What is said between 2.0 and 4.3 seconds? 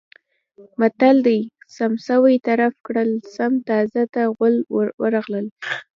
سوی طرف کړل سم تازي ته